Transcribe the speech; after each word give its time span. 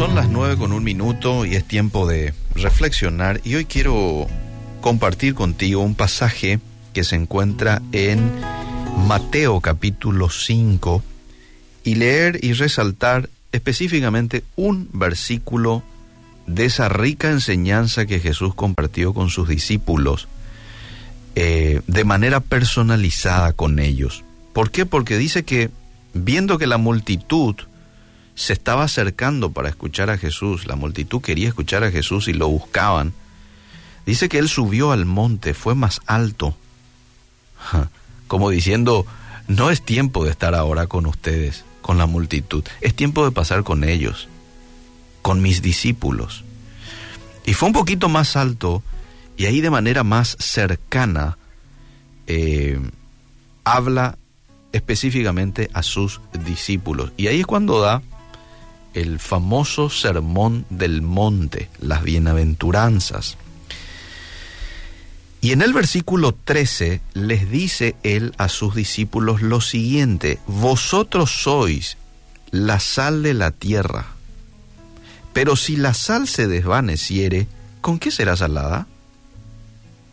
Son 0.00 0.14
las 0.14 0.30
nueve 0.30 0.56
con 0.56 0.72
un 0.72 0.82
minuto 0.82 1.44
y 1.44 1.56
es 1.56 1.64
tiempo 1.66 2.08
de 2.08 2.32
reflexionar 2.54 3.42
y 3.44 3.56
hoy 3.56 3.66
quiero 3.66 4.28
compartir 4.80 5.34
contigo 5.34 5.82
un 5.82 5.94
pasaje 5.94 6.58
que 6.94 7.04
se 7.04 7.16
encuentra 7.16 7.82
en 7.92 8.32
Mateo 9.06 9.60
capítulo 9.60 10.30
5 10.30 11.04
y 11.84 11.96
leer 11.96 12.42
y 12.42 12.54
resaltar 12.54 13.28
específicamente 13.52 14.42
un 14.56 14.88
versículo 14.90 15.82
de 16.46 16.64
esa 16.64 16.88
rica 16.88 17.28
enseñanza 17.28 18.06
que 18.06 18.20
Jesús 18.20 18.54
compartió 18.54 19.12
con 19.12 19.28
sus 19.28 19.48
discípulos 19.48 20.28
eh, 21.34 21.82
de 21.86 22.04
manera 22.04 22.40
personalizada 22.40 23.52
con 23.52 23.78
ellos. 23.78 24.24
¿Por 24.54 24.70
qué? 24.70 24.86
Porque 24.86 25.18
dice 25.18 25.44
que 25.44 25.68
viendo 26.14 26.56
que 26.56 26.66
la 26.66 26.78
multitud 26.78 27.54
se 28.34 28.52
estaba 28.52 28.84
acercando 28.84 29.52
para 29.52 29.68
escuchar 29.68 30.10
a 30.10 30.18
Jesús, 30.18 30.66
la 30.66 30.76
multitud 30.76 31.20
quería 31.20 31.48
escuchar 31.48 31.84
a 31.84 31.90
Jesús 31.90 32.28
y 32.28 32.32
lo 32.32 32.48
buscaban, 32.48 33.12
dice 34.06 34.28
que 34.28 34.38
él 34.38 34.48
subió 34.48 34.92
al 34.92 35.04
monte, 35.04 35.54
fue 35.54 35.74
más 35.74 36.00
alto, 36.06 36.56
como 38.26 38.50
diciendo, 38.50 39.06
no 39.48 39.70
es 39.70 39.82
tiempo 39.82 40.24
de 40.24 40.30
estar 40.30 40.54
ahora 40.54 40.86
con 40.86 41.06
ustedes, 41.06 41.64
con 41.82 41.98
la 41.98 42.06
multitud, 42.06 42.64
es 42.80 42.94
tiempo 42.94 43.24
de 43.24 43.32
pasar 43.32 43.64
con 43.64 43.84
ellos, 43.84 44.28
con 45.22 45.42
mis 45.42 45.62
discípulos. 45.62 46.44
Y 47.44 47.54
fue 47.54 47.68
un 47.68 47.74
poquito 47.74 48.08
más 48.08 48.36
alto 48.36 48.82
y 49.36 49.46
ahí 49.46 49.60
de 49.60 49.70
manera 49.70 50.04
más 50.04 50.36
cercana 50.38 51.38
eh, 52.26 52.78
habla 53.64 54.18
específicamente 54.72 55.70
a 55.72 55.82
sus 55.82 56.20
discípulos. 56.44 57.12
Y 57.16 57.26
ahí 57.26 57.40
es 57.40 57.46
cuando 57.46 57.80
da 57.80 58.02
el 58.94 59.18
famoso 59.18 59.90
sermón 59.90 60.66
del 60.70 61.02
monte, 61.02 61.68
las 61.80 62.02
bienaventuranzas. 62.02 63.36
Y 65.40 65.52
en 65.52 65.62
el 65.62 65.72
versículo 65.72 66.34
13 66.34 67.00
les 67.14 67.50
dice 67.50 67.96
él 68.02 68.34
a 68.36 68.48
sus 68.48 68.74
discípulos 68.74 69.40
lo 69.40 69.60
siguiente, 69.60 70.38
vosotros 70.46 71.30
sois 71.30 71.96
la 72.50 72.80
sal 72.80 73.22
de 73.22 73.32
la 73.34 73.50
tierra, 73.50 74.06
pero 75.32 75.56
si 75.56 75.76
la 75.76 75.94
sal 75.94 76.28
se 76.28 76.46
desvaneciere, 76.46 77.46
¿con 77.80 77.98
qué 77.98 78.10
será 78.10 78.36
salada? 78.36 78.86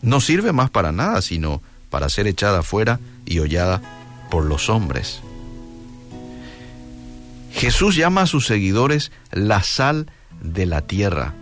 No 0.01 0.21
sirve 0.21 0.53
más 0.53 0.69
para 0.69 0.91
nada, 0.91 1.21
sino 1.21 1.61
para 1.89 2.09
ser 2.09 2.27
echada 2.27 2.63
fuera 2.63 2.99
y 3.25 3.39
hollada 3.39 3.81
por 4.29 4.45
los 4.45 4.69
hombres. 4.69 5.21
Jesús 7.53 7.95
llama 7.95 8.21
a 8.21 8.27
sus 8.27 8.45
seguidores 8.45 9.11
la 9.31 9.63
sal 9.63 10.07
de 10.41 10.65
la 10.65 10.81
tierra. 10.81 11.33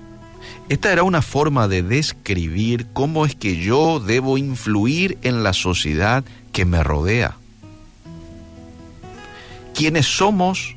Esta 0.70 0.92
era 0.92 1.04
una 1.04 1.22
forma 1.22 1.68
de 1.68 1.84
describir 1.84 2.88
cómo 2.94 3.26
es 3.26 3.36
que 3.36 3.58
yo 3.58 4.00
debo 4.00 4.38
influir 4.38 5.18
en 5.22 5.44
la 5.44 5.54
sociedad 5.54 6.24
que 6.52 6.66
me 6.66 6.84
rodea. 6.84 7.38
Quienes 9.76 10.06
somos, 10.06 10.76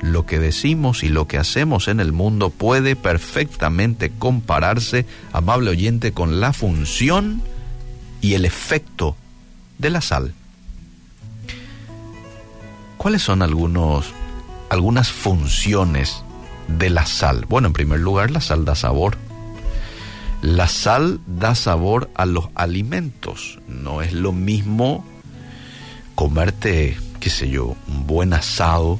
lo 0.00 0.26
que 0.26 0.38
decimos 0.38 1.04
y 1.04 1.08
lo 1.08 1.28
que 1.28 1.38
hacemos 1.38 1.88
en 1.88 2.00
el 2.00 2.12
mundo 2.12 2.50
puede 2.50 2.96
perfectamente 2.96 4.10
compararse, 4.10 5.06
amable 5.32 5.70
oyente, 5.70 6.12
con 6.12 6.40
la 6.40 6.52
función 6.52 7.42
y 8.20 8.34
el 8.34 8.44
efecto 8.44 9.16
de 9.78 9.90
la 9.90 10.00
sal. 10.00 10.34
¿Cuáles 12.96 13.22
son 13.22 13.42
algunos 13.42 14.06
algunas 14.68 15.10
funciones 15.10 16.22
de 16.68 16.90
la 16.90 17.06
sal. 17.06 17.46
Bueno, 17.48 17.68
en 17.68 17.72
primer 17.72 18.00
lugar, 18.00 18.30
la 18.30 18.40
sal 18.40 18.64
da 18.64 18.74
sabor. 18.74 19.16
La 20.42 20.68
sal 20.68 21.20
da 21.26 21.54
sabor 21.54 22.10
a 22.14 22.26
los 22.26 22.48
alimentos. 22.54 23.58
No 23.68 24.02
es 24.02 24.12
lo 24.12 24.32
mismo 24.32 25.04
comerte, 26.14 26.96
qué 27.20 27.30
sé 27.30 27.48
yo, 27.48 27.76
un 27.88 28.06
buen 28.06 28.32
asado 28.32 28.98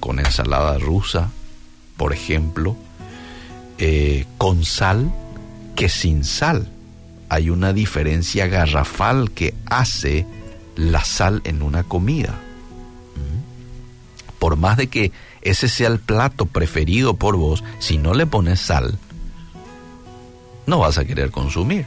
con 0.00 0.18
ensalada 0.18 0.78
rusa, 0.78 1.30
por 1.96 2.12
ejemplo, 2.12 2.76
eh, 3.78 4.26
con 4.36 4.64
sal 4.64 5.12
que 5.74 5.88
sin 5.88 6.24
sal. 6.24 6.68
Hay 7.28 7.50
una 7.50 7.72
diferencia 7.72 8.46
garrafal 8.46 9.30
que 9.32 9.54
hace 9.66 10.26
la 10.76 11.04
sal 11.04 11.42
en 11.44 11.62
una 11.62 11.82
comida 11.82 12.38
por 14.38 14.56
más 14.56 14.76
de 14.76 14.88
que 14.88 15.12
ese 15.42 15.68
sea 15.68 15.88
el 15.88 15.98
plato 15.98 16.46
preferido 16.46 17.16
por 17.16 17.36
vos, 17.36 17.64
si 17.78 17.98
no 17.98 18.14
le 18.14 18.26
pones 18.26 18.60
sal, 18.60 18.98
no 20.66 20.78
vas 20.78 20.98
a 20.98 21.04
querer 21.04 21.30
consumir. 21.30 21.86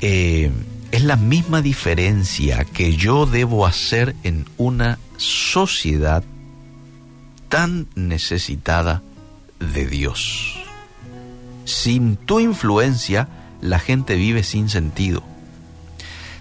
Eh, 0.00 0.50
es 0.90 1.04
la 1.04 1.16
misma 1.16 1.62
diferencia 1.62 2.64
que 2.64 2.96
yo 2.96 3.26
debo 3.26 3.66
hacer 3.66 4.16
en 4.24 4.46
una 4.56 4.98
sociedad 5.16 6.24
tan 7.48 7.86
necesitada 7.94 9.02
de 9.60 9.86
Dios. 9.86 10.56
Sin 11.64 12.16
tu 12.16 12.40
influencia, 12.40 13.28
la 13.60 13.78
gente 13.78 14.14
vive 14.14 14.42
sin 14.42 14.68
sentido. 14.68 15.22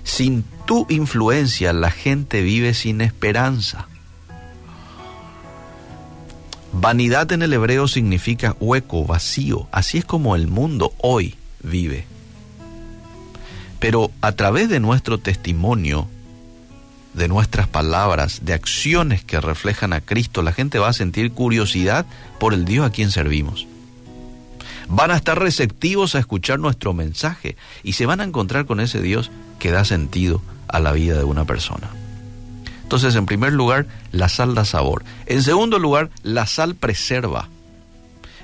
Sin 0.04 0.44
tu 0.66 0.88
influencia, 0.90 1.74
la 1.74 1.92
gente 1.92 2.42
vive 2.42 2.74
sin 2.74 3.02
esperanza. 3.02 3.89
Vanidad 6.82 7.30
en 7.34 7.42
el 7.42 7.52
hebreo 7.52 7.90
significa 7.90 8.56
hueco, 8.62 9.04
vacío. 9.04 9.68
Así 9.74 9.98
es 9.98 10.06
como 10.06 10.38
el 10.38 10.48
mundo 10.48 10.94
hoy 11.00 11.36
vive. 11.62 12.06
Pero 13.80 14.12
a 14.22 14.32
través 14.32 14.70
de 14.70 14.80
nuestro 14.80 15.18
testimonio, 15.18 16.08
de 17.14 17.28
nuestras 17.28 17.68
palabras, 17.68 18.46
de 18.46 18.54
acciones 18.54 19.26
que 19.26 19.42
reflejan 19.42 19.92
a 19.92 20.00
Cristo, 20.00 20.42
la 20.42 20.54
gente 20.54 20.80
va 20.80 20.88
a 20.88 20.94
sentir 20.94 21.34
curiosidad 21.34 22.06
por 22.40 22.54
el 22.54 22.64
Dios 22.64 22.88
a 22.88 22.92
quien 22.92 23.12
servimos. 23.12 23.68
Van 24.88 25.12
a 25.12 25.18
estar 25.18 25.38
receptivos 25.38 26.16
a 26.16 26.20
escuchar 26.20 26.60
nuestro 26.60 26.94
mensaje 26.94 27.58
y 27.84 27.94
se 27.94 28.06
van 28.06 28.22
a 28.22 28.24
encontrar 28.24 28.66
con 28.66 28.80
ese 28.80 29.02
Dios 29.02 29.32
que 29.60 29.72
da 29.72 29.84
sentido 29.84 30.42
a 30.70 30.80
la 30.80 30.94
vida 30.94 31.18
de 31.18 31.26
una 31.26 31.44
persona. 31.44 31.90
Entonces, 32.90 33.14
en 33.14 33.28
primer 33.28 33.54
lugar, 33.54 33.86
la 34.12 34.30
sal 34.30 34.56
da 34.56 34.66
sabor. 34.66 35.04
En 35.28 35.44
segundo 35.44 35.78
lugar, 35.78 36.10
la 36.24 36.48
sal 36.48 36.74
preserva. 36.74 37.48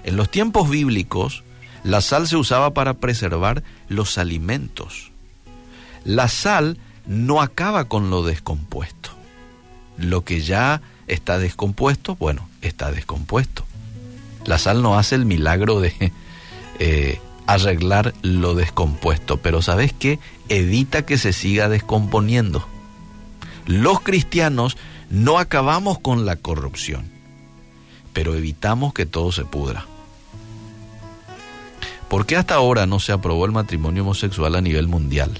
En 0.03 0.17
los 0.17 0.29
tiempos 0.29 0.69
bíblicos, 0.69 1.43
la 1.83 1.99
sal 1.99 2.27
se 2.27 2.35
usaba 2.35 2.71
para 2.71 2.93
preservar 2.93 3.63
los 3.89 4.19
alimentos. 4.19 5.11
La 6.03 6.27
sal 6.27 6.77
no 7.07 7.41
acaba 7.41 7.85
con 7.85 8.11
lo 8.11 8.21
descompuesto. 8.21 9.09
Lo 9.97 10.23
que 10.23 10.41
ya 10.41 10.79
está 11.07 11.39
descompuesto, 11.39 12.15
bueno, 12.15 12.47
está 12.61 12.91
descompuesto. 12.91 13.65
La 14.45 14.59
sal 14.59 14.83
no 14.83 14.99
hace 14.99 15.15
el 15.15 15.25
milagro 15.25 15.79
de 15.79 16.11
eh, 16.77 17.19
arreglar 17.47 18.13
lo 18.21 18.53
descompuesto, 18.53 19.37
pero 19.37 19.63
¿sabes 19.63 19.91
qué? 19.91 20.19
Evita 20.49 21.03
que 21.03 21.17
se 21.17 21.33
siga 21.33 21.67
descomponiendo 21.67 22.74
los 23.65 24.01
cristianos 24.01 24.77
no 25.09 25.39
acabamos 25.39 25.99
con 25.99 26.25
la 26.25 26.35
corrupción, 26.35 27.09
pero 28.13 28.35
evitamos 28.35 28.93
que 28.93 29.05
todo 29.05 29.31
se 29.31 29.45
pudra. 29.45 29.85
¿Por 32.09 32.25
qué 32.25 32.37
hasta 32.37 32.55
ahora 32.55 32.85
no 32.85 32.99
se 32.99 33.11
aprobó 33.11 33.45
el 33.45 33.51
matrimonio 33.51 34.03
homosexual 34.03 34.55
a 34.55 34.61
nivel 34.61 34.87
mundial? 34.87 35.31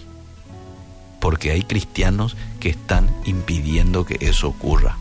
Porque 1.20 1.52
hay 1.52 1.64
cristianos 1.64 2.36
que 2.60 2.70
están 2.70 3.10
impidiendo 3.26 4.06
que 4.06 4.18
eso 4.20 4.48
ocurra. 4.48 4.98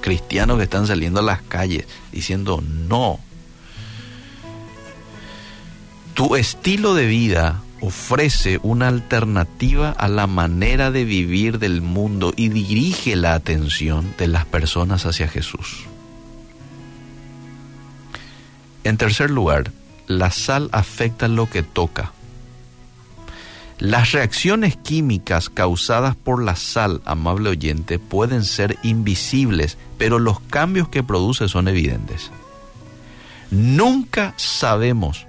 Cristianos 0.00 0.56
que 0.56 0.64
están 0.64 0.86
saliendo 0.86 1.20
a 1.20 1.22
las 1.22 1.42
calles 1.42 1.86
diciendo 2.10 2.62
no. 2.62 3.20
Tu 6.14 6.36
estilo 6.36 6.94
de 6.94 7.06
vida 7.06 7.62
ofrece 7.82 8.60
una 8.62 8.86
alternativa 8.86 9.90
a 9.90 10.06
la 10.06 10.28
manera 10.28 10.92
de 10.92 11.04
vivir 11.04 11.58
del 11.58 11.82
mundo 11.82 12.32
y 12.36 12.48
dirige 12.48 13.16
la 13.16 13.34
atención 13.34 14.14
de 14.18 14.28
las 14.28 14.46
personas 14.46 15.04
hacia 15.04 15.26
Jesús. 15.26 15.84
En 18.84 18.96
tercer 18.96 19.30
lugar, 19.30 19.72
la 20.06 20.30
sal 20.30 20.68
afecta 20.72 21.26
lo 21.26 21.50
que 21.50 21.64
toca. 21.64 22.12
Las 23.78 24.12
reacciones 24.12 24.76
químicas 24.76 25.50
causadas 25.50 26.14
por 26.14 26.40
la 26.40 26.54
sal, 26.54 27.02
amable 27.04 27.50
oyente, 27.50 27.98
pueden 27.98 28.44
ser 28.44 28.78
invisibles, 28.84 29.76
pero 29.98 30.20
los 30.20 30.38
cambios 30.38 30.88
que 30.88 31.02
produce 31.02 31.48
son 31.48 31.66
evidentes. 31.66 32.30
Nunca 33.50 34.34
sabemos 34.36 35.26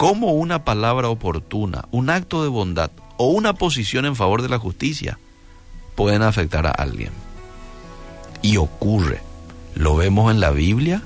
cómo 0.00 0.32
una 0.32 0.64
palabra 0.64 1.10
oportuna, 1.10 1.84
un 1.90 2.08
acto 2.08 2.42
de 2.42 2.48
bondad 2.48 2.90
o 3.18 3.26
una 3.26 3.52
posición 3.52 4.06
en 4.06 4.16
favor 4.16 4.40
de 4.40 4.48
la 4.48 4.58
justicia 4.58 5.18
pueden 5.94 6.22
afectar 6.22 6.66
a 6.66 6.70
alguien. 6.70 7.10
Y 8.40 8.56
ocurre. 8.56 9.20
Lo 9.74 9.96
vemos 9.96 10.30
en 10.30 10.40
la 10.40 10.52
Biblia, 10.52 11.02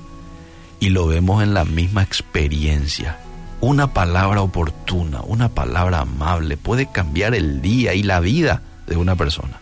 y 0.79 0.91
lo 0.91 1.07
vemos 1.07 1.43
en 1.43 1.53
la 1.53 1.65
misma 1.65 2.03
experiencia. 2.03 3.19
Una 3.59 3.93
palabra 3.93 4.41
oportuna, 4.41 5.23
una 5.23 5.49
palabra 5.49 5.99
amable 5.99 6.55
puede 6.55 6.89
cambiar 6.89 7.35
el 7.35 7.61
día 7.61 7.95
y 7.95 8.01
la 8.01 8.21
vida 8.21 8.61
de 8.87 8.95
una 8.95 9.17
persona. 9.17 9.59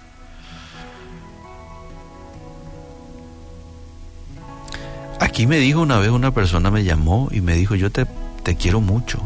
Aquí 5.20 5.48
me 5.48 5.58
dijo 5.58 5.82
una 5.82 5.98
vez 5.98 6.12
una 6.12 6.36
persona, 6.36 6.70
me 6.70 6.84
llamó 6.84 7.30
y 7.32 7.42
me 7.42 7.56
dijo, 7.56 7.74
yo 7.74 7.92
te, 7.92 8.06
te 8.44 8.56
quiero 8.56 8.82
mucho. 8.82 9.22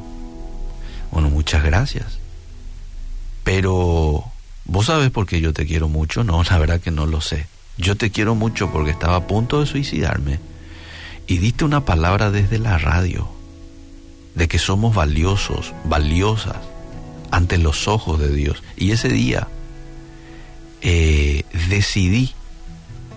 Bueno, 1.12 1.30
muchas 1.30 1.64
gracias. 1.64 2.20
Pero, 3.44 4.26
¿vos 4.66 4.86
sabes 4.86 5.10
por 5.10 5.26
qué 5.26 5.42
yo 5.42 5.54
te 5.54 5.66
quiero 5.66 5.88
mucho? 5.88 6.24
No, 6.24 6.44
la 6.44 6.58
verdad 6.58 6.82
que 6.82 6.92
no 6.92 7.06
lo 7.06 7.22
sé. 7.22 7.48
Yo 7.78 7.96
te 7.96 8.12
quiero 8.12 8.36
mucho 8.36 8.72
porque 8.72 8.92
estaba 8.92 9.18
a 9.18 9.28
punto 9.28 9.60
de 9.60 9.68
suicidarme 9.68 10.40
y 11.28 11.38
diste 11.38 11.66
una 11.66 11.86
palabra 11.86 12.32
desde 12.32 12.60
la 12.60 12.78
radio 12.78 13.30
de 14.36 14.48
que 14.48 14.60
somos 14.60 14.96
valiosos, 14.96 15.74
valiosas 15.86 16.58
ante 17.32 17.58
los 17.58 17.88
ojos 17.88 18.20
de 18.20 18.30
Dios. 18.30 18.64
Y 18.76 18.92
ese 18.92 19.10
día 19.10 19.48
eh, 20.82 21.44
decidí 21.70 22.34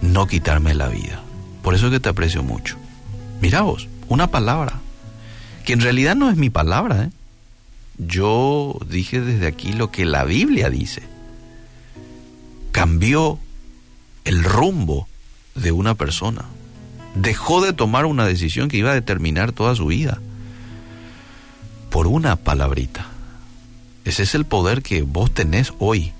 no 0.01 0.27
quitarme 0.27 0.75
la 0.75 0.89
vida. 0.89 1.23
Por 1.63 1.75
eso 1.75 1.87
es 1.87 1.93
que 1.93 2.01
te 2.01 2.09
aprecio 2.09 2.43
mucho. 2.43 2.77
Mira 3.41 3.63
vos, 3.63 3.89
una 4.09 4.31
palabra, 4.31 4.81
en 5.73 5.81
realidad 5.81 6.17
no 6.17 6.31
es 6.31 6.37
mi 6.37 6.51
palabra. 6.51 7.05
¿eh? 7.05 7.11
Yo 7.99 8.79
dije 8.89 9.21
desde 9.21 9.47
aquí 9.47 9.73
lo 9.73 9.91
que 9.91 10.05
la 10.05 10.25
Biblia 10.25 10.71
dice. 10.71 11.03
Cambió 12.73 13.39
el 14.25 14.43
rumbo 14.45 15.09
de 15.55 15.73
una 15.73 15.95
persona. 15.95 16.45
Dejó 17.15 17.61
de 17.61 17.73
tomar 17.73 18.07
una 18.07 18.25
decisión 18.27 18.69
que 18.69 18.79
iba 18.79 18.91
a 18.91 18.95
determinar 18.95 19.53
toda 19.53 19.75
su 19.75 19.87
vida 19.87 20.21
por 21.91 22.07
una 22.07 22.37
palabrita. 22.37 23.07
Ese 24.05 24.23
es 24.23 24.35
el 24.35 24.47
poder 24.47 24.83
que 24.83 25.03
vos 25.03 25.33
tenés 25.33 25.73
hoy. 25.79 26.13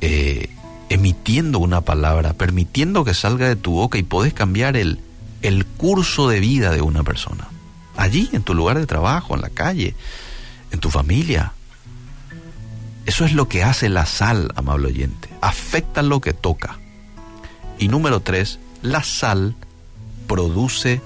Eh, 0.00 0.50
emitiendo 0.88 1.58
una 1.60 1.80
palabra, 1.80 2.34
permitiendo 2.34 3.04
que 3.04 3.14
salga 3.14 3.48
de 3.48 3.56
tu 3.56 3.72
boca 3.72 3.98
y 3.98 4.02
podés 4.02 4.34
cambiar 4.34 4.76
el, 4.76 4.98
el 5.40 5.64
curso 5.64 6.28
de 6.28 6.40
vida 6.40 6.72
de 6.72 6.82
una 6.82 7.04
persona. 7.04 7.48
Allí, 7.96 8.30
en 8.32 8.42
tu 8.42 8.54
lugar 8.54 8.78
de 8.78 8.86
trabajo, 8.86 9.34
en 9.34 9.42
la 9.42 9.50
calle, 9.50 9.94
en 10.70 10.80
tu 10.80 10.90
familia. 10.90 11.52
Eso 13.04 13.24
es 13.24 13.32
lo 13.32 13.48
que 13.48 13.64
hace 13.64 13.88
la 13.88 14.06
sal, 14.06 14.52
amable 14.56 14.88
oyente. 14.88 15.28
Afecta 15.40 16.02
lo 16.02 16.20
que 16.20 16.32
toca. 16.32 16.78
Y 17.78 17.88
número 17.88 18.20
tres, 18.20 18.58
la 18.80 19.02
sal 19.02 19.54
produce 20.26 21.00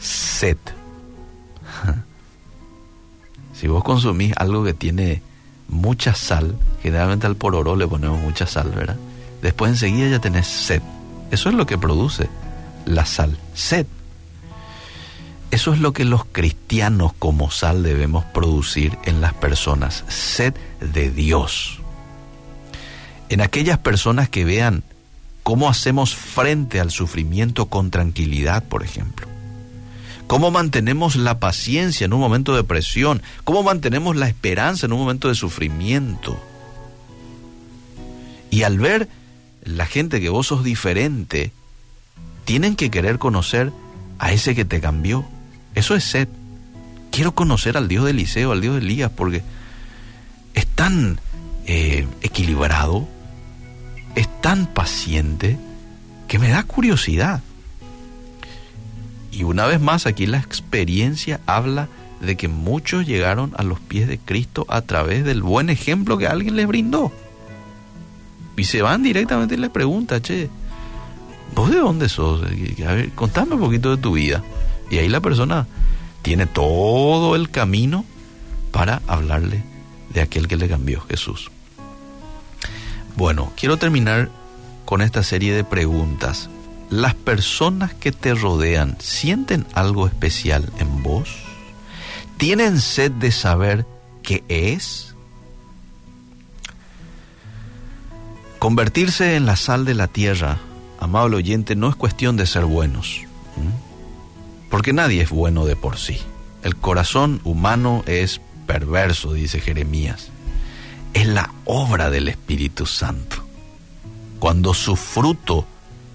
sed. 0.00 0.58
Si 3.54 3.66
vos 3.66 3.82
consumís 3.82 4.34
algo 4.36 4.62
que 4.62 4.72
tiene 4.72 5.20
mucha 5.66 6.14
sal, 6.14 6.56
generalmente 6.80 7.26
al 7.26 7.34
pororó 7.34 7.74
le 7.74 7.88
ponemos 7.88 8.20
mucha 8.20 8.46
sal, 8.46 8.70
¿verdad? 8.70 8.96
Después 9.42 9.72
enseguida 9.72 10.08
ya 10.08 10.20
tenés 10.20 10.46
sed. 10.46 10.80
Eso 11.32 11.48
es 11.48 11.56
lo 11.56 11.66
que 11.66 11.76
produce 11.76 12.28
la 12.86 13.04
sal, 13.04 13.36
sed. 13.54 13.86
Eso 15.50 15.72
es 15.72 15.80
lo 15.80 15.92
que 15.92 16.04
los 16.04 16.24
cristianos 16.24 17.12
como 17.18 17.50
sal 17.50 17.82
debemos 17.82 18.24
producir 18.24 18.98
en 19.04 19.20
las 19.20 19.34
personas, 19.34 20.04
sed 20.08 20.54
de 20.80 21.10
Dios. 21.10 21.80
En 23.28 23.40
aquellas 23.40 23.78
personas 23.78 24.28
que 24.28 24.44
vean 24.44 24.82
cómo 25.42 25.68
hacemos 25.68 26.14
frente 26.14 26.80
al 26.80 26.90
sufrimiento 26.90 27.66
con 27.66 27.90
tranquilidad, 27.90 28.64
por 28.64 28.82
ejemplo 28.82 29.26
cómo 30.28 30.50
mantenemos 30.50 31.16
la 31.16 31.40
paciencia 31.40 32.04
en 32.04 32.12
un 32.12 32.20
momento 32.20 32.54
de 32.54 32.62
presión, 32.62 33.22
cómo 33.44 33.64
mantenemos 33.64 34.14
la 34.14 34.28
esperanza 34.28 34.86
en 34.86 34.92
un 34.92 35.00
momento 35.00 35.28
de 35.28 35.34
sufrimiento. 35.34 36.38
Y 38.50 38.62
al 38.62 38.78
ver 38.78 39.08
la 39.64 39.86
gente 39.86 40.20
que 40.20 40.28
vos 40.28 40.46
sos 40.46 40.62
diferente, 40.62 41.50
tienen 42.44 42.76
que 42.76 42.90
querer 42.90 43.18
conocer 43.18 43.72
a 44.18 44.32
ese 44.32 44.54
que 44.54 44.66
te 44.66 44.80
cambió. 44.80 45.24
Eso 45.78 45.94
es 45.94 46.02
sed. 46.02 46.26
Quiero 47.12 47.36
conocer 47.36 47.76
al 47.76 47.86
Dios 47.86 48.04
de 48.04 48.10
Eliseo, 48.10 48.50
al 48.50 48.60
Dios 48.60 48.74
de 48.74 48.80
Elías, 48.80 49.12
porque 49.14 49.44
es 50.54 50.66
tan 50.66 51.20
eh, 51.66 52.04
equilibrado, 52.20 53.06
es 54.16 54.28
tan 54.40 54.66
paciente, 54.66 55.56
que 56.26 56.40
me 56.40 56.48
da 56.48 56.64
curiosidad. 56.64 57.42
Y 59.30 59.44
una 59.44 59.66
vez 59.66 59.80
más 59.80 60.06
aquí 60.06 60.26
la 60.26 60.38
experiencia 60.38 61.38
habla 61.46 61.86
de 62.20 62.36
que 62.36 62.48
muchos 62.48 63.06
llegaron 63.06 63.52
a 63.56 63.62
los 63.62 63.78
pies 63.78 64.08
de 64.08 64.18
Cristo 64.18 64.66
a 64.68 64.82
través 64.82 65.24
del 65.24 65.42
buen 65.42 65.70
ejemplo 65.70 66.18
que 66.18 66.26
alguien 66.26 66.56
les 66.56 66.66
brindó. 66.66 67.12
Y 68.56 68.64
se 68.64 68.82
van 68.82 69.04
directamente 69.04 69.54
y 69.54 69.58
les 69.58 69.70
preguntan, 69.70 70.22
che, 70.22 70.50
¿vos 71.54 71.70
de 71.70 71.76
dónde 71.76 72.08
sos? 72.08 72.42
A 72.42 72.92
ver, 72.94 73.10
contame 73.12 73.54
un 73.54 73.60
poquito 73.60 73.94
de 73.94 74.02
tu 74.02 74.14
vida. 74.14 74.42
Y 74.90 74.98
ahí 74.98 75.08
la 75.08 75.20
persona 75.20 75.66
tiene 76.22 76.46
todo 76.46 77.36
el 77.36 77.50
camino 77.50 78.04
para 78.72 79.02
hablarle 79.06 79.62
de 80.10 80.20
aquel 80.20 80.48
que 80.48 80.56
le 80.56 80.68
cambió, 80.68 81.00
Jesús. 81.02 81.50
Bueno, 83.16 83.52
quiero 83.56 83.76
terminar 83.76 84.30
con 84.84 85.02
esta 85.02 85.22
serie 85.22 85.52
de 85.52 85.64
preguntas 85.64 86.48
las 86.90 87.14
personas 87.14 87.92
que 87.92 88.12
te 88.12 88.34
rodean 88.34 88.96
sienten 89.00 89.66
algo 89.74 90.06
especial 90.06 90.70
en 90.78 91.02
vos? 91.02 91.28
¿Tienen 92.38 92.80
sed 92.80 93.10
de 93.12 93.32
saber 93.32 93.86
qué 94.22 94.44
es? 94.48 95.14
Convertirse 98.58 99.36
en 99.36 99.46
la 99.46 99.56
sal 99.56 99.84
de 99.84 99.94
la 99.94 100.08
tierra, 100.08 100.58
amable 100.98 101.36
oyente, 101.36 101.76
no 101.76 101.88
es 101.88 101.96
cuestión 101.96 102.36
de 102.36 102.46
ser 102.46 102.64
buenos, 102.64 103.20
porque 104.70 104.92
nadie 104.92 105.22
es 105.22 105.30
bueno 105.30 105.64
de 105.66 105.76
por 105.76 105.98
sí. 105.98 106.18
El 106.62 106.76
corazón 106.76 107.40
humano 107.44 108.02
es 108.06 108.40
perverso, 108.66 109.32
dice 109.32 109.60
Jeremías. 109.60 110.28
Es 111.14 111.26
la 111.26 111.52
obra 111.64 112.10
del 112.10 112.28
Espíritu 112.28 112.86
Santo. 112.86 113.36
Cuando 114.38 114.74
su 114.74 114.96
fruto 114.96 115.66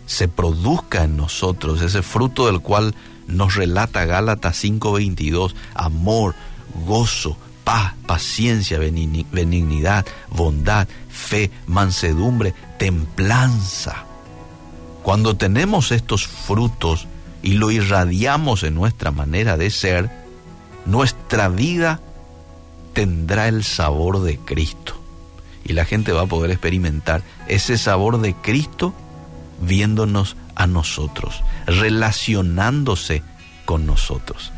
se 0.05 0.27
produzca 0.27 1.03
en 1.03 1.17
nosotros, 1.17 1.81
ese 1.81 2.03
fruto 2.03 2.45
del 2.45 2.61
cual 2.61 2.93
nos 3.27 3.55
relata 3.55 4.05
Gálatas 4.05 4.57
5:22, 4.63 5.55
amor, 5.73 6.35
gozo, 6.85 7.37
paz, 7.63 7.93
paciencia, 8.05 8.77
benignidad, 8.79 10.05
bondad, 10.29 10.87
fe, 11.09 11.49
mansedumbre, 11.67 12.53
templanza. 12.77 14.05
Cuando 15.01 15.35
tenemos 15.35 15.91
estos 15.91 16.27
frutos 16.27 17.07
y 17.43 17.53
lo 17.53 17.69
irradiamos 17.69 18.63
en 18.63 18.73
nuestra 18.73 19.11
manera 19.11 19.57
de 19.57 19.69
ser, 19.69 20.09
nuestra 20.85 21.49
vida 21.49 21.99
tendrá 22.93 23.47
el 23.47 23.63
sabor 23.63 24.21
de 24.21 24.37
Cristo. 24.37 24.95
Y 25.65 25.73
la 25.73 25.85
gente 25.85 26.13
va 26.13 26.21
a 26.21 26.25
poder 26.25 26.51
experimentar 26.51 27.21
ese 27.47 27.77
sabor 27.77 28.21
de 28.21 28.33
Cristo 28.33 28.93
viéndonos 29.61 30.35
a 30.55 30.67
nosotros, 30.67 31.41
relacionándose 31.67 33.23
con 33.65 33.85
nosotros. 33.85 34.51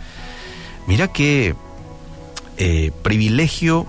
Mira 0.88 1.08
qué 1.08 1.56
eh, 2.58 2.92
privilegio, 3.02 3.88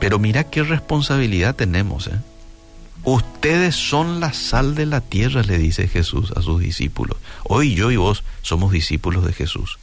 pero 0.00 0.18
mira 0.18 0.44
qué 0.44 0.62
responsabilidad 0.62 1.54
tenemos. 1.54 2.06
¿eh? 2.06 2.18
Ustedes 3.04 3.76
son 3.76 4.20
la 4.20 4.32
sal 4.32 4.74
de 4.74 4.86
la 4.86 5.00
tierra, 5.00 5.42
le 5.42 5.58
dice 5.58 5.88
Jesús 5.88 6.32
a 6.36 6.42
sus 6.42 6.60
discípulos. 6.60 7.16
Hoy 7.44 7.74
yo 7.74 7.90
y 7.90 7.96
vos 7.96 8.22
somos 8.42 8.72
discípulos 8.72 9.24
de 9.24 9.32
Jesús. 9.32 9.78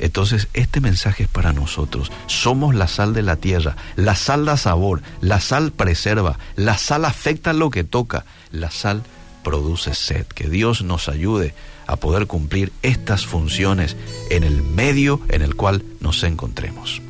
Entonces, 0.00 0.48
este 0.54 0.80
mensaje 0.80 1.24
es 1.24 1.28
para 1.28 1.52
nosotros. 1.52 2.10
Somos 2.26 2.74
la 2.74 2.88
sal 2.88 3.12
de 3.12 3.22
la 3.22 3.36
tierra. 3.36 3.76
La 3.96 4.16
sal 4.16 4.46
da 4.46 4.56
sabor, 4.56 5.02
la 5.20 5.40
sal 5.40 5.72
preserva, 5.72 6.38
la 6.56 6.78
sal 6.78 7.04
afecta 7.04 7.52
lo 7.52 7.70
que 7.70 7.84
toca, 7.84 8.24
la 8.50 8.70
sal 8.70 9.02
produce 9.44 9.94
sed. 9.94 10.26
Que 10.26 10.48
Dios 10.48 10.82
nos 10.82 11.08
ayude 11.08 11.54
a 11.86 11.96
poder 11.96 12.26
cumplir 12.26 12.72
estas 12.82 13.26
funciones 13.26 13.96
en 14.30 14.42
el 14.42 14.62
medio 14.62 15.20
en 15.28 15.42
el 15.42 15.54
cual 15.54 15.84
nos 16.00 16.22
encontremos. 16.22 17.02